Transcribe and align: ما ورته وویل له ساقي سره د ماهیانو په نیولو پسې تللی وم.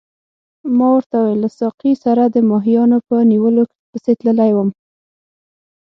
ما 0.77 0.87
ورته 0.95 1.15
وویل 1.19 1.39
له 1.43 1.49
ساقي 1.59 1.93
سره 2.03 2.23
د 2.27 2.37
ماهیانو 2.49 2.97
په 3.07 3.15
نیولو 3.31 3.63
پسې 3.91 4.11
تللی 4.19 4.51
وم. 4.53 4.69